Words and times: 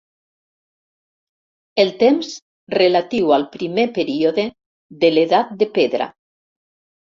El 1.83 1.91
temps 1.99 2.31
Relatiu 2.77 3.35
al 3.39 3.45
primer 3.59 3.87
període 4.01 4.49
de 5.05 5.15
l'edat 5.19 5.55
de 5.63 5.71
pedra. 5.79 6.13